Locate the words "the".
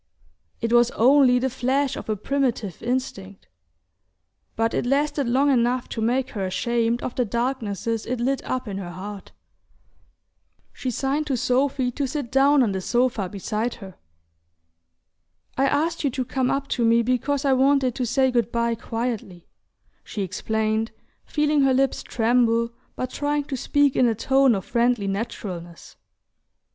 1.37-1.47, 7.13-7.23, 12.71-12.81